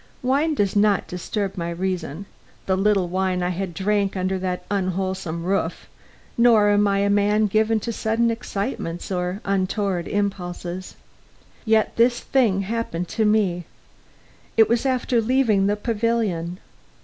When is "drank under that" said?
3.67-4.65